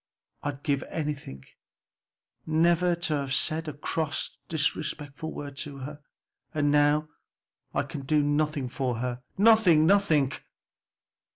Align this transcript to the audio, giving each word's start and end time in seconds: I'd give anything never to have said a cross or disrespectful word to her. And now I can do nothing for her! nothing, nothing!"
I'd 0.41 0.63
give 0.63 0.81
anything 0.89 1.45
never 2.47 2.95
to 2.95 3.13
have 3.17 3.35
said 3.35 3.67
a 3.67 3.73
cross 3.73 4.31
or 4.31 4.33
disrespectful 4.49 5.31
word 5.31 5.55
to 5.57 5.77
her. 5.77 6.01
And 6.55 6.71
now 6.71 7.09
I 7.75 7.83
can 7.83 8.01
do 8.07 8.23
nothing 8.23 8.67
for 8.67 8.95
her! 8.97 9.21
nothing, 9.37 9.85
nothing!" 9.85 10.31